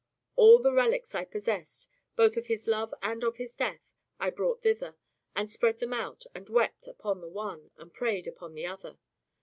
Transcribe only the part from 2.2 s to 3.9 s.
of his love and of his death,